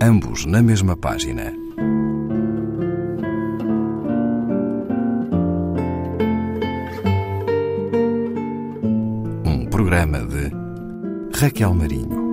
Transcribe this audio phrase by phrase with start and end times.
[0.00, 1.52] ambos na mesma página.
[9.44, 10.50] Um programa de
[11.38, 12.26] Raquel Marinho.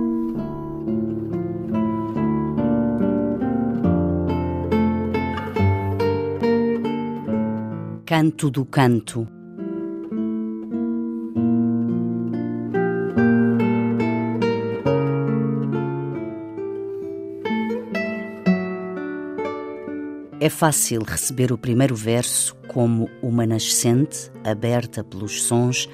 [8.04, 9.26] Canto do Canto
[20.44, 25.88] É fácil receber o primeiro verso como uma nascente aberta pelos sons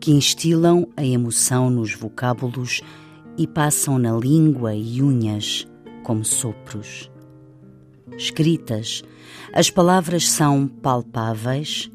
[0.00, 2.80] que instilam a emoção nos vocábulos
[3.38, 5.64] e passam na língua e unhas
[6.02, 7.08] como sopros.
[8.18, 9.04] Escritas,
[9.52, 11.88] as palavras são palpáveis,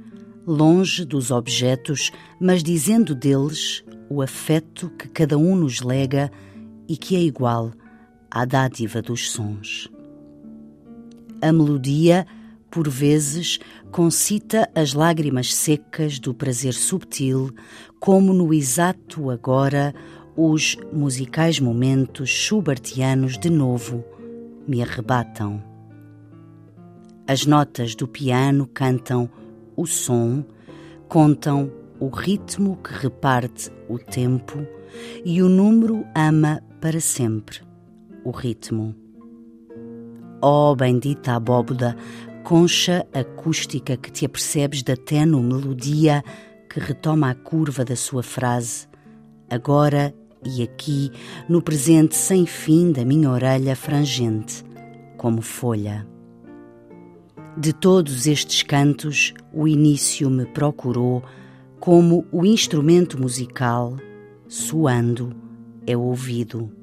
[0.47, 6.31] longe dos objetos, mas dizendo deles o afeto que cada um nos lega
[6.87, 7.73] e que é igual
[8.31, 9.89] à dádiva dos sons.
[11.41, 12.27] A melodia,
[12.69, 13.59] por vezes,
[13.91, 17.51] concita as lágrimas secas do prazer subtil,
[17.99, 19.93] como no exato agora
[20.35, 24.03] os musicais momentos schubertianos de novo
[24.67, 25.63] me arrebatam.
[27.27, 29.29] As notas do piano cantam
[29.75, 30.43] o som,
[31.07, 34.65] contam o ritmo que reparte o tempo
[35.23, 37.59] e o número ama para sempre
[38.23, 38.95] o ritmo.
[40.41, 41.95] Ó oh, bendita abóboda,
[42.43, 46.23] concha acústica que te apercebes da tenue melodia
[46.69, 48.87] que retoma a curva da sua frase,
[49.49, 50.13] agora
[50.45, 51.11] e aqui,
[51.49, 54.63] no presente sem fim da minha orelha frangente,
[55.17, 56.07] como folha.
[57.57, 61.23] De todos estes cantos, o início me procurou
[61.79, 63.97] como o instrumento musical,
[64.47, 65.35] soando,
[65.85, 66.78] é ouvido.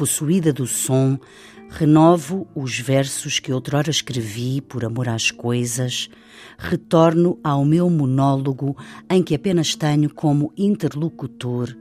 [0.00, 1.18] Possuída do som,
[1.68, 6.08] Renovo os versos que outrora escrevi por amor às coisas,
[6.56, 8.74] retorno ao meu monólogo
[9.10, 11.76] em que apenas tenho como interlocutor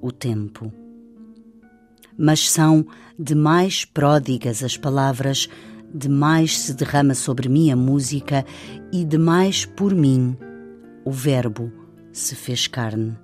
[0.00, 0.72] o tempo.
[2.16, 2.86] Mas são
[3.18, 5.46] demais pródigas as palavras,
[5.94, 8.46] demais se derrama sobre mim a música
[8.90, 10.34] e demais por mim
[11.04, 11.70] o Verbo
[12.14, 13.14] se fez carne.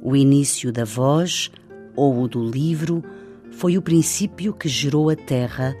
[0.00, 1.50] O início da voz
[1.98, 3.02] ou o do livro
[3.50, 5.76] foi o princípio que gerou a terra,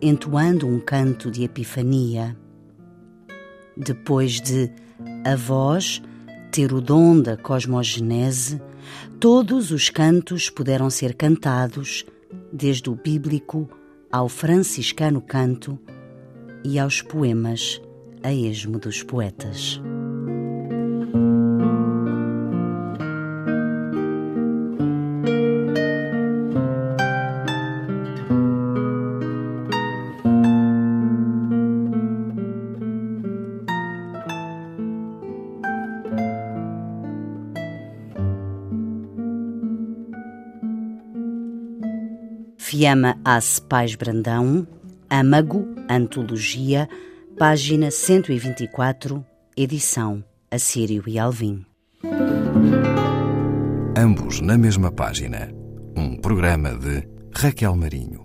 [0.00, 2.36] entoando um canto de epifania.
[3.74, 4.70] Depois de
[5.24, 6.02] a voz
[6.52, 8.60] ter o dom da cosmogenese,
[9.18, 12.04] todos os cantos puderam ser cantados,
[12.52, 13.66] desde o bíblico
[14.12, 15.78] ao franciscano canto
[16.62, 17.80] e aos poemas
[18.22, 19.80] a esmo dos poetas.
[42.66, 44.66] Fiamma As Pais Brandão,
[45.12, 46.88] Âmago, Antologia,
[47.38, 49.22] página 124,
[49.54, 51.66] edição Assírio e Alvim.
[53.94, 55.50] Ambos na mesma página.
[55.94, 58.23] Um programa de Raquel Marinho.